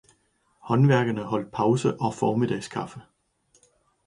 Håndværkerne 0.59 1.23
holdt 1.23 1.51
pause 1.51 1.97
og 1.99 2.13
formiddagskaffe. 2.13 3.01